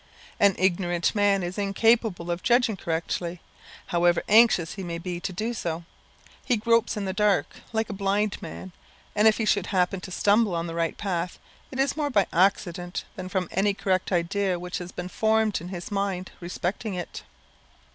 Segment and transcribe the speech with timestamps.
[0.39, 3.39] An ignorant man is incapable of judging correctly,
[3.85, 5.83] however anxious he may be to do so.
[6.43, 8.71] He gropes in the dark, like a blind man;
[9.15, 11.37] and if he should happen to stumble on the right path,
[11.69, 15.67] it is more by accident than from any correct idea which has been formed in
[15.67, 17.21] his mind respecting it.